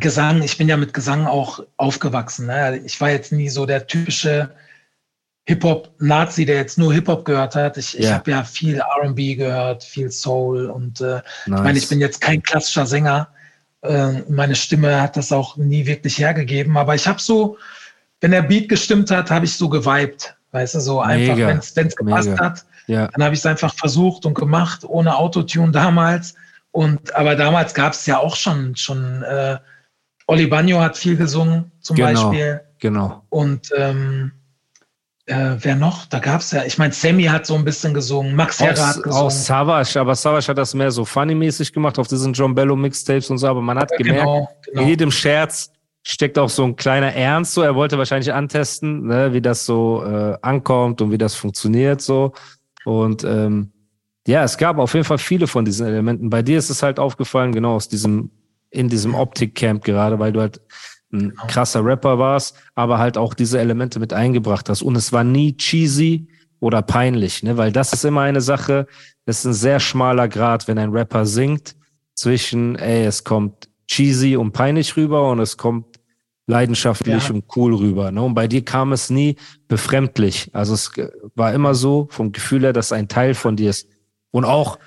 [0.00, 2.46] Gesang, ich bin ja mit Gesang auch aufgewachsen.
[2.46, 2.78] Ne?
[2.84, 4.50] Ich war jetzt nie so der typische
[5.46, 7.78] Hip-Hop-Nazi, der jetzt nur Hip-Hop gehört hat.
[7.78, 8.00] Ich, ja.
[8.00, 11.24] ich habe ja viel RB gehört, viel Soul und äh, nice.
[11.46, 13.28] ich meine, ich bin jetzt kein klassischer Sänger.
[13.82, 17.56] Äh, meine Stimme hat das auch nie wirklich hergegeben, aber ich habe so,
[18.20, 20.34] wenn der Beat gestimmt hat, habe ich so geweibt.
[20.50, 22.44] Weißt du, so einfach, wenn es gepasst Mega.
[22.44, 23.06] hat, ja.
[23.08, 26.34] dann habe ich es einfach versucht und gemacht, ohne Autotune damals.
[26.72, 29.58] Und aber damals gab es ja auch schon, schon äh,
[30.26, 32.60] Oli Bagno hat viel gesungen, zum genau, Beispiel.
[32.80, 33.22] Genau.
[33.30, 34.32] Und ähm,
[35.26, 36.06] äh, wer noch?
[36.06, 39.02] Da gab es ja, ich meine, Sammy hat so ein bisschen gesungen, Max Herrer hat
[39.02, 39.26] gesungen.
[39.26, 43.30] Auch Savage, aber Savage hat das mehr so funny-mäßig gemacht auf diesen John Bello Mixtapes
[43.30, 44.82] und so, aber man hat ja, gemerkt, genau, genau.
[44.82, 45.70] in jedem Scherz
[46.02, 47.62] steckt auch so ein kleiner Ernst so.
[47.62, 52.32] Er wollte wahrscheinlich antesten, ne, wie das so äh, ankommt und wie das funktioniert so.
[52.88, 53.70] Und ähm,
[54.26, 56.30] ja, es gab auf jeden Fall viele von diesen Elementen.
[56.30, 58.30] Bei dir ist es halt aufgefallen, genau aus diesem,
[58.70, 60.62] in diesem Optik-Camp gerade, weil du halt
[61.12, 61.46] ein genau.
[61.46, 64.80] krasser Rapper warst, aber halt auch diese Elemente mit eingebracht hast.
[64.80, 66.28] Und es war nie cheesy
[66.60, 67.58] oder peinlich, ne?
[67.58, 68.86] Weil das ist immer eine Sache,
[69.26, 71.76] das ist ein sehr schmaler Grad, wenn ein Rapper singt,
[72.14, 75.97] zwischen, ey, es kommt cheesy und peinlich rüber und es kommt
[76.48, 77.34] leidenschaftlich ja.
[77.34, 78.10] und cool rüber.
[78.10, 78.22] Ne?
[78.22, 79.36] Und bei dir kam es nie
[79.68, 80.50] befremdlich.
[80.54, 80.90] Also es
[81.34, 83.86] war immer so vom Gefühl her, dass ein Teil von dir ist.
[84.30, 84.78] Und auch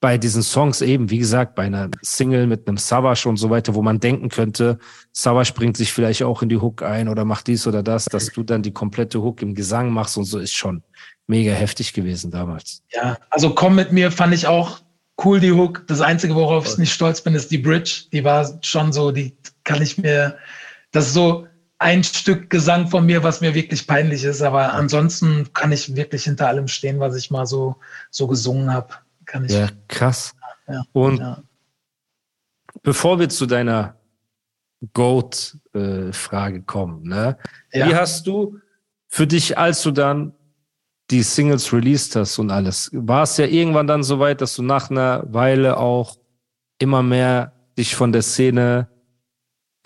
[0.00, 3.74] bei diesen Songs eben, wie gesagt, bei einer Single mit einem Savage und so weiter,
[3.74, 4.78] wo man denken könnte,
[5.12, 8.26] Savage bringt sich vielleicht auch in die Hook ein oder macht dies oder das, dass
[8.26, 10.82] du dann die komplette Hook im Gesang machst und so ist schon
[11.26, 12.82] mega heftig gewesen damals.
[12.92, 14.80] Ja, also komm mit mir fand ich auch
[15.24, 15.84] cool die Hook.
[15.86, 18.04] Das Einzige, worauf ich nicht stolz bin, ist die Bridge.
[18.12, 20.36] Die war schon so, die kann ich mir,
[20.94, 21.46] das ist so
[21.78, 26.24] ein Stück Gesang von mir, was mir wirklich peinlich ist, aber ansonsten kann ich wirklich
[26.24, 27.76] hinter allem stehen, was ich mal so,
[28.10, 28.94] so gesungen habe.
[29.48, 30.34] Ja, krass.
[30.68, 31.42] Ja, Und ja.
[32.82, 33.96] bevor wir zu deiner
[34.92, 37.38] Goat-Frage kommen, ne?
[37.72, 37.88] Ja.
[37.88, 38.60] Wie hast du
[39.08, 40.32] für dich, als du dann
[41.10, 44.62] die Singles released hast und alles, war es ja irgendwann dann so weit, dass du
[44.62, 46.16] nach einer Weile auch
[46.78, 48.88] immer mehr dich von der Szene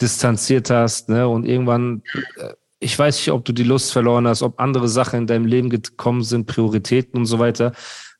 [0.00, 1.28] distanziert hast, ne?
[1.28, 2.02] Und irgendwann,
[2.36, 5.46] äh, ich weiß nicht, ob du die Lust verloren hast, ob andere Sachen in deinem
[5.46, 7.72] Leben gekommen sind, Prioritäten und so weiter.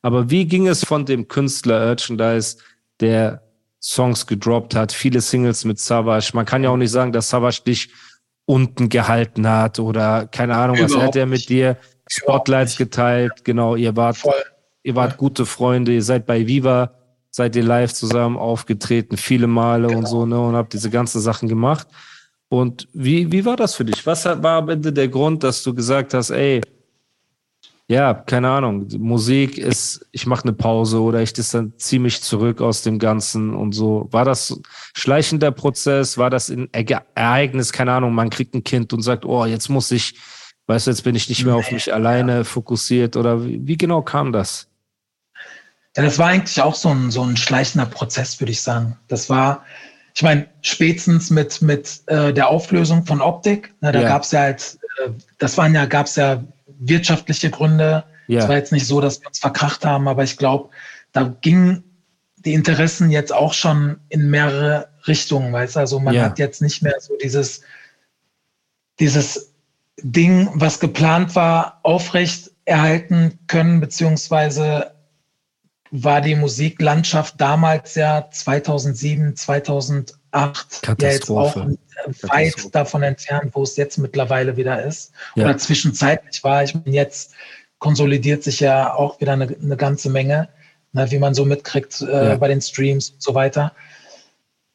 [0.03, 2.59] Aber wie ging es von dem Künstler Urchandise,
[3.01, 3.43] der
[3.81, 6.31] Songs gedroppt hat, viele Singles mit Savage?
[6.35, 7.91] Man kann ja auch nicht sagen, dass Savage dich
[8.47, 11.77] unten gehalten hat oder keine Ahnung, Überhaupt was hat er mit dir?
[12.09, 14.33] Spotlights geteilt, genau, ihr wart, Voll.
[14.83, 15.17] ihr wart ja.
[15.19, 16.98] gute Freunde, ihr seid bei Viva,
[17.31, 19.99] seid ihr live zusammen aufgetreten, viele Male genau.
[19.99, 21.87] und so, ne, und habt diese ganzen Sachen gemacht.
[22.49, 24.07] Und wie, wie war das für dich?
[24.07, 26.63] Was war am Ende der Grund, dass du gesagt hast, ey,
[27.91, 32.83] ja, keine Ahnung, Musik ist, ich mache eine Pause oder ich distanziere mich zurück aus
[32.83, 34.09] dem Ganzen und so.
[34.11, 34.61] War das
[34.95, 36.19] schleichender Prozess?
[36.19, 37.73] War das ein Ereignis?
[37.73, 40.19] Keine Ahnung, man kriegt ein Kind und sagt, oh, jetzt muss ich,
[40.67, 44.03] weißt du, jetzt bin ich nicht mehr auf mich alleine fokussiert oder wie, wie genau
[44.03, 44.68] kam das?
[45.99, 48.97] Ja, das war eigentlich auch so ein, so ein schleichender Prozess, würde ich sagen.
[49.09, 49.65] Das war,
[50.15, 54.09] ich meine, spätestens mit, mit äh, der Auflösung von Optik, ne, da ja.
[54.09, 56.45] gab es ja halt, äh, das waren ja, gab es ja
[56.79, 58.05] wirtschaftliche Gründe.
[58.29, 58.49] Es ja.
[58.49, 60.69] war jetzt nicht so, dass wir uns verkracht haben, aber ich glaube,
[61.11, 61.83] da gingen
[62.37, 65.81] die Interessen jetzt auch schon in mehrere Richtungen, weißt du?
[65.81, 66.27] Also man ja.
[66.27, 67.63] hat jetzt nicht mehr so dieses,
[69.01, 69.53] dieses
[70.01, 74.93] Ding, was geplant war, aufrecht erhalten können, beziehungsweise
[75.91, 81.57] war die Musiklandschaft damals ja 2007, 2008 ja jetzt auch
[82.23, 85.13] weit davon entfernt, wo es jetzt mittlerweile wieder ist.
[85.35, 85.45] Ja.
[85.45, 86.65] Oder zwischenzeitlich war.
[86.65, 87.33] Ich meine, jetzt
[87.79, 90.49] konsolidiert sich ja auch wieder eine, eine ganze Menge,
[90.93, 92.37] ne, wie man so mitkriegt äh, ja.
[92.37, 93.73] bei den Streams und so weiter.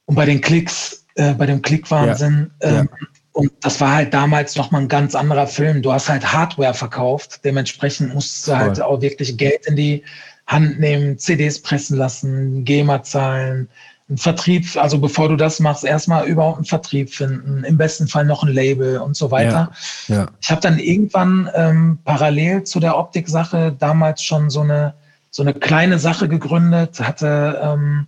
[0.05, 2.51] Und bei den Klicks, äh, bei dem Klickwahnsinn.
[2.61, 2.79] Ja.
[2.81, 2.89] Ähm,
[3.31, 5.81] und das war halt damals nochmal ein ganz anderer Film.
[5.81, 7.43] Du hast halt Hardware verkauft.
[7.43, 10.03] Dementsprechend musst du halt auch wirklich Geld in die
[10.53, 13.69] Hand nehmen, CDs pressen lassen, GEMA zahlen,
[14.09, 18.25] einen Vertrieb, also bevor du das machst, erstmal überhaupt einen Vertrieb finden, im besten Fall
[18.25, 19.71] noch ein Label und so weiter.
[20.07, 20.27] Ja, ja.
[20.41, 24.93] Ich habe dann irgendwann ähm, parallel zu der Optik-Sache damals schon so eine,
[25.31, 28.07] so eine kleine Sache gegründet, hatte, ähm,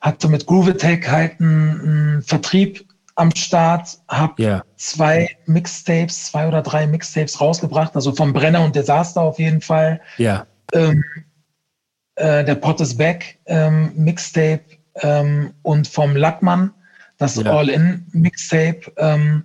[0.00, 2.86] hatte mit Groovetech halt einen, einen Vertrieb
[3.16, 4.64] am Start, habe yeah.
[4.76, 10.00] zwei Mixtapes, zwei oder drei Mixtapes rausgebracht, also vom Brenner und Desaster auf jeden Fall.
[10.16, 10.46] Ja.
[10.72, 11.04] Ähm,
[12.16, 14.64] äh, der Pot is Back ähm, Mixtape
[14.96, 16.72] ähm, und vom Lackmann,
[17.18, 17.50] das ja.
[17.50, 18.92] All-In-Mixtape.
[18.96, 19.44] Ähm,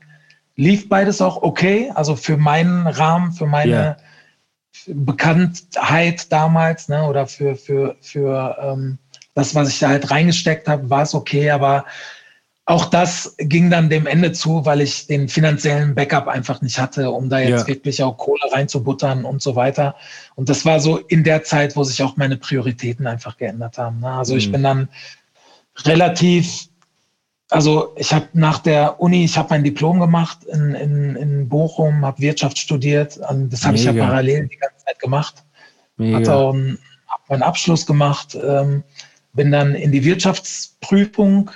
[0.56, 3.98] lief beides auch okay, also für meinen Rahmen, für meine ja.
[4.88, 8.98] Bekanntheit damals, ne, oder für, für, für ähm,
[9.34, 11.86] das, was ich da halt reingesteckt habe, war es okay, aber
[12.68, 17.12] auch das ging dann dem Ende zu, weil ich den finanziellen Backup einfach nicht hatte,
[17.12, 17.68] um da jetzt ja.
[17.68, 19.96] wirklich auch Kohle reinzubuttern und so weiter.
[20.36, 24.02] Und das war so in der Zeit, wo sich auch meine Prioritäten einfach geändert haben.
[24.02, 24.12] Ne?
[24.12, 24.40] Also mhm.
[24.40, 24.90] ich bin dann
[25.86, 26.68] relativ,
[27.50, 32.06] also ich habe nach der Uni, ich habe mein Diplom gemacht in, in, in Bochum,
[32.06, 33.18] habe Wirtschaft studiert.
[33.18, 35.46] Das habe ich ja parallel die ganze Zeit gemacht.
[35.96, 36.18] Mega.
[36.18, 36.78] Hatte auch einen,
[37.08, 38.84] hab meinen Abschluss gemacht, ähm,
[39.32, 41.52] bin dann in die Wirtschaftsprüfung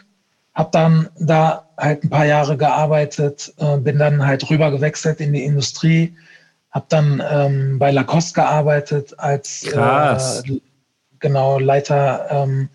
[0.54, 5.34] habe dann da halt ein paar Jahre gearbeitet, äh, bin dann halt rüber gewechselt in
[5.34, 6.16] die Industrie,
[6.72, 10.60] habe dann ähm, bei Lacoste gearbeitet als äh,
[11.20, 12.70] genau Leiter ähm,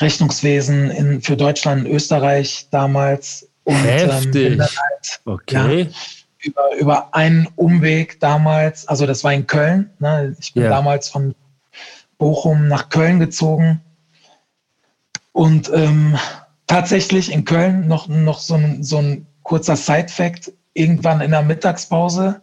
[0.00, 3.48] Rechnungswesen in, für Deutschland und Österreich damals.
[3.64, 4.24] Und Heftig.
[4.24, 5.82] Ähm, bin dann halt, okay.
[5.82, 5.88] Ja,
[6.42, 9.90] über, über einen Umweg damals, also das war in Köln.
[10.00, 10.34] Ne?
[10.40, 10.70] Ich bin ja.
[10.70, 11.34] damals von
[12.18, 13.80] Bochum nach Köln gezogen
[15.32, 16.18] und ähm,
[16.66, 20.52] tatsächlich in Köln noch, noch so, ein, so ein kurzer Side-Fact.
[20.74, 22.40] Irgendwann in der Mittagspause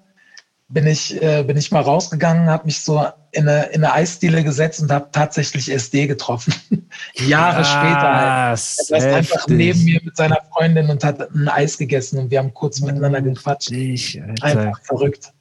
[0.68, 4.44] bin ich, äh, bin ich mal rausgegangen, habe mich so in eine, in eine Eisdiele
[4.44, 6.54] gesetzt und habe tatsächlich SD getroffen.
[7.16, 8.02] Jahre Krass, später.
[8.02, 8.50] Halt.
[8.50, 12.40] Er saß einfach neben mir mit seiner Freundin und hat ein Eis gegessen und wir
[12.40, 13.72] haben kurz miteinander gequatscht.
[14.42, 15.34] Einfach verrückt.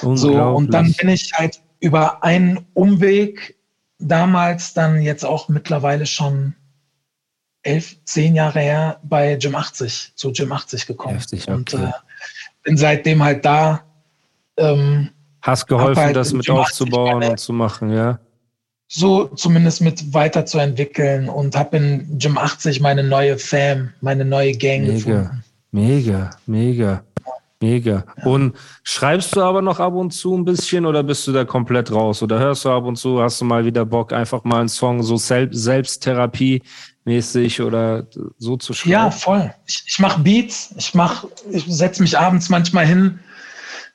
[0.00, 3.56] So, und dann bin ich halt über einen Umweg
[3.98, 6.54] damals dann jetzt auch mittlerweile schon
[7.62, 11.14] elf, zehn Jahre her bei Gym 80, zu Gym 80 gekommen.
[11.14, 11.52] Heftig, okay.
[11.52, 11.90] Und äh,
[12.62, 13.82] bin seitdem halt da.
[14.56, 18.20] Ähm, Hast geholfen, halt das mit aufzubauen und zu machen, ja?
[18.88, 24.82] So zumindest mit weiterzuentwickeln und habe in Gym 80 meine neue Fam, meine neue Gang
[24.82, 25.44] mega, gefunden.
[25.70, 27.02] Mega, mega.
[27.62, 28.04] Mega.
[28.18, 28.26] Ja.
[28.26, 31.92] Und schreibst du aber noch ab und zu ein bisschen oder bist du da komplett
[31.92, 32.22] raus?
[32.22, 35.02] Oder hörst du ab und zu, hast du mal wieder Bock, einfach mal einen Song
[35.02, 36.62] so Selbsttherapie
[37.04, 38.06] mäßig oder
[38.38, 38.90] so zu schreiben?
[38.90, 39.52] Ja, voll.
[39.66, 43.20] Ich, ich mache Beats, ich mach, ich setze mich abends manchmal hin,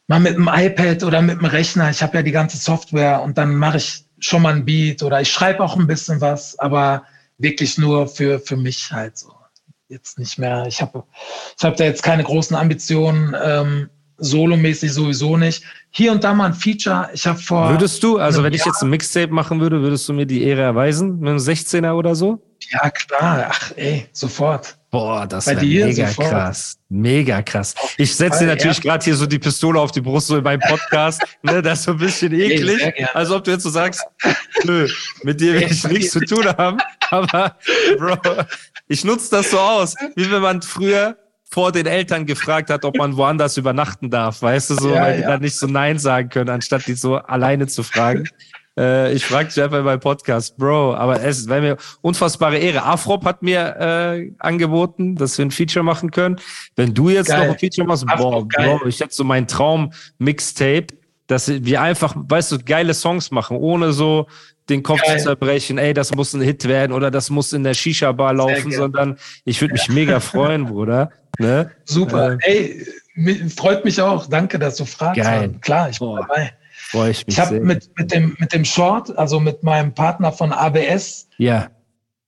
[0.08, 1.90] mal mit dem iPad oder mit dem Rechner.
[1.90, 5.22] Ich habe ja die ganze Software und dann mache ich schon mal ein Beat oder
[5.22, 7.04] ich schreibe auch ein bisschen was, aber
[7.38, 9.34] wirklich nur für, für mich halt so.
[9.90, 10.66] Jetzt nicht mehr.
[10.68, 11.04] Ich habe
[11.58, 13.34] ich hab da jetzt keine großen Ambitionen.
[13.42, 15.64] Ähm, solomäßig sowieso nicht.
[15.92, 17.10] Hier und da mal ein Feature.
[17.14, 17.70] Ich habe vor.
[17.70, 20.44] Würdest du, also wenn Jahr, ich jetzt ein Mixtape machen würde, würdest du mir die
[20.44, 22.42] Ehre erweisen mit einem 16er oder so?
[22.72, 23.48] Ja, klar.
[23.50, 24.78] Ach, ey, sofort.
[24.90, 26.30] Boah, das wäre mega sofort.
[26.30, 26.78] krass.
[26.90, 27.76] Mega krass.
[27.98, 30.62] Ich setze dir natürlich gerade hier so die Pistole auf die Brust, so in meinem
[30.62, 31.22] Podcast.
[31.42, 32.82] ne, das ist so ein bisschen eklig.
[32.82, 34.02] Hey, als ob du jetzt so sagst,
[34.64, 34.88] nö,
[35.24, 36.78] mit dir will ich nichts zu tun haben.
[37.10, 37.58] Aber,
[37.98, 38.18] Bro,
[38.88, 41.18] ich nutze das so aus, wie wenn man früher
[41.50, 45.18] vor den Eltern gefragt hat, ob man woanders übernachten darf, weißt du, so, ja, weil
[45.18, 48.28] die dann nicht so Nein sagen können, anstatt die so alleine zu fragen.
[48.78, 52.84] Äh, ich frage dich einfach in meinem Podcast, Bro, aber es wäre mir unfassbare Ehre.
[52.84, 56.40] Afrop hat mir äh, angeboten, dass wir ein Feature machen können.
[56.76, 57.48] Wenn du jetzt geil.
[57.48, 58.78] noch ein Feature machst, Afrop, boah, geil.
[58.78, 60.88] Bro, ich hätte so meinen Traum-Mixtape
[61.28, 64.28] dass wir einfach, weißt du, geile Songs machen, ohne so
[64.70, 65.18] den Kopf Geil.
[65.18, 68.72] zu zerbrechen, ey, das muss ein Hit werden oder das muss in der Shisha-Bar laufen,
[68.72, 71.12] sondern ich würde mich mega freuen, Bruder.
[71.38, 71.72] Ne?
[71.86, 72.38] Super.
[72.42, 72.84] Äh,
[73.16, 74.28] ey, freut mich auch.
[74.28, 75.22] Danke, dass du fragst.
[75.22, 75.54] Geil.
[75.62, 76.22] Klar, ich bin Boah.
[76.22, 76.52] dabei.
[76.90, 77.38] Freue ich mich.
[77.38, 81.68] Ich habe mit, mit, dem, mit dem Short, also mit meinem Partner von ABS, ja.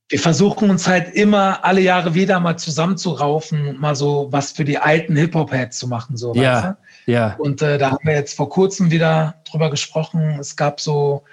[0.10, 4.66] wir versuchen uns halt immer alle Jahre wieder mal zusammenzuraufen und mal so was für
[4.66, 6.18] die alten Hip-Hop-Heads zu machen.
[6.18, 6.78] So, ja.
[7.06, 7.36] Ja.
[7.38, 10.38] Und äh, da haben wir jetzt vor kurzem wieder drüber gesprochen.
[10.40, 11.24] Es gab so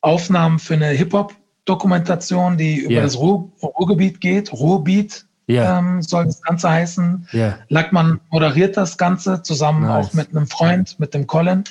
[0.00, 3.02] Aufnahmen für eine Hip-Hop-Dokumentation, die über yeah.
[3.02, 4.54] das Ruhr, Ruhrgebiet geht.
[4.54, 5.78] Ruhrbeat yeah.
[5.78, 7.28] ähm, soll das Ganze heißen.
[7.34, 7.58] Yeah.
[7.68, 10.06] Lackmann moderiert das Ganze zusammen nice.
[10.06, 11.64] auch mit einem Freund, mit dem Colin.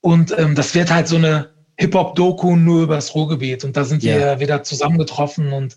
[0.00, 3.64] Und ähm, das wird halt so eine Hip-Hop-Doku nur über das Ruhrgebiet.
[3.64, 5.76] Und da sind wir wieder zusammengetroffen und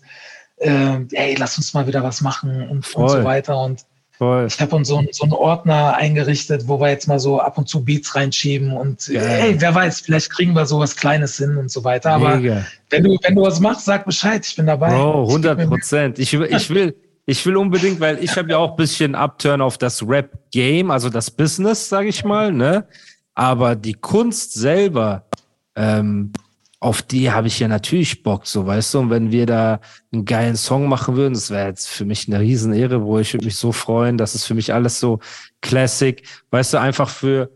[0.56, 3.58] äh, ey, lass uns mal wieder was machen und, und so weiter.
[3.58, 3.84] Und
[4.22, 4.46] Voll.
[4.46, 7.68] Ich habe uns so, so einen Ordner eingerichtet, wo wir jetzt mal so ab und
[7.68, 9.20] zu Beats reinschieben und Geil.
[9.20, 12.12] hey, wer weiß, vielleicht kriegen wir sowas Kleines hin und so weiter.
[12.12, 14.90] Aber wenn du, wenn du was machst, sag Bescheid, ich bin dabei.
[14.90, 16.18] Bro, 100 Prozent.
[16.20, 16.94] Ich, ich will,
[17.26, 21.08] ich will unbedingt, weil ich habe ja auch ein bisschen Upturn auf das Rap-Game, also
[21.08, 22.86] das Business, sage ich mal, ne?
[23.34, 25.26] Aber die Kunst selber,
[25.74, 26.32] ähm,
[26.80, 28.98] auf die habe ich ja natürlich Bock, so weißt du.
[28.98, 29.80] Und wenn wir da
[30.12, 33.44] einen geilen Song machen würden, das wäre jetzt für mich eine Riesenehre, wo ich würde
[33.44, 34.18] mich so freuen.
[34.18, 35.20] Das ist für mich alles so
[35.60, 36.22] Classic.
[36.50, 37.50] Weißt du, einfach für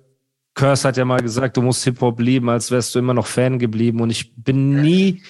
[0.55, 3.59] Curse hat ja mal gesagt, du musst Hip-Hop lieben, als wärst du immer noch Fan
[3.59, 4.01] geblieben.
[4.01, 5.23] Und ich bin nie,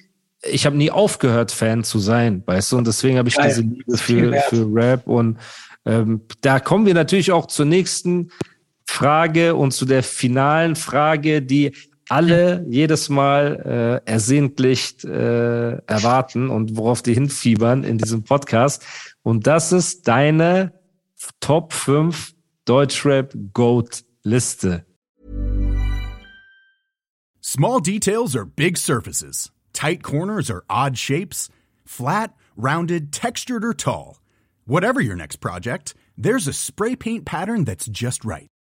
[0.43, 2.77] ich habe nie aufgehört, Fan zu sein, weißt du.
[2.77, 3.49] Und deswegen habe ich Geil.
[3.49, 5.07] diese Liebe für, für Rap.
[5.07, 5.39] Und
[5.87, 8.31] ähm, da kommen wir natürlich auch zur nächsten
[8.87, 11.73] Frage und zu der finalen Frage, die
[12.09, 18.85] alle jedes Mal äh, ersehentlich äh, erwarten und worauf die hinfiebern in diesem Podcast.
[19.23, 20.73] Und das ist deine
[21.41, 22.33] Top 5
[22.65, 24.85] Deutschrap Goat Liste.
[27.41, 29.51] Small details are big surfaces.
[29.73, 31.49] Tight corners are odd shapes.
[31.85, 34.21] Flat, rounded, textured or tall.
[34.65, 38.49] Whatever your next project, there's a spray paint pattern that's just right.